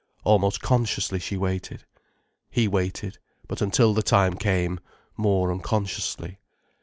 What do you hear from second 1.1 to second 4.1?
she waited. He waited, but, until the